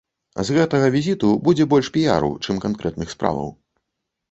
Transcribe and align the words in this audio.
З 0.47 0.53
гэтага 0.55 0.87
візіту 0.95 1.29
будзе 1.49 1.67
больш 1.75 1.91
піяру, 1.99 2.33
чым 2.43 2.65
канкрэтных 2.67 3.15
справаў. 3.15 3.57